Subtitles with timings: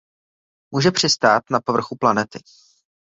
[0.73, 2.39] Může přistát na povrchu planety.